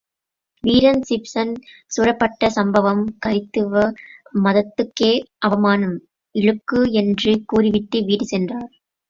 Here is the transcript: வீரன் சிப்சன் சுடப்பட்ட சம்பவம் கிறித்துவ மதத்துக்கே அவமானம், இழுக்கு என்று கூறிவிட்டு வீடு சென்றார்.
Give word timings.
வீரன் 0.63 1.01
சிப்சன் 1.01 1.51
சுடப்பட்ட 1.87 2.49
சம்பவம் 2.49 3.03
கிறித்துவ 3.25 3.83
மதத்துக்கே 4.39 5.11
அவமானம், 5.39 5.95
இழுக்கு 6.35 6.81
என்று 6.95 7.33
கூறிவிட்டு 7.45 7.99
வீடு 8.03 8.25
சென்றார். 8.25 8.69